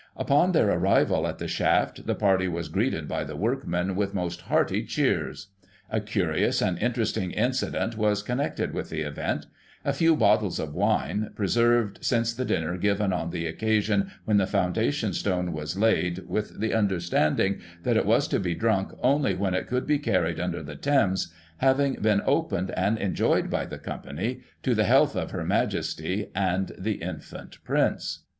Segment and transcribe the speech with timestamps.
[0.17, 4.41] Upon their arrival at the shaft, the party was greeted by the workmen with most
[4.41, 5.49] hearty cheers.
[5.91, 9.45] A curious and interesting incident was connected with the event;
[9.85, 14.47] a few bottles of wine, preserved since the dinner given on the occasion when the
[14.47, 19.53] foundation stone was laid, with the understanding that it was to be drunk only when
[19.53, 23.77] it could be carried under the Thames, having been opened and en joyed by the
[23.77, 28.23] company, to the health of Her Majesty and the infant Prince.